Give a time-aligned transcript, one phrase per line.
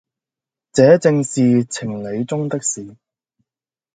[0.73, 2.97] 這正是情理中的事，